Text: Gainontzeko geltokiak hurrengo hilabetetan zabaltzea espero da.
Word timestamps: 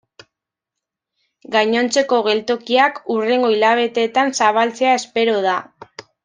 Gainontzeko 1.55 2.21
geltokiak 2.27 2.97
hurrengo 3.13 3.53
hilabetetan 3.57 4.35
zabaltzea 4.43 4.97
espero 5.03 5.39
da. 5.47 5.55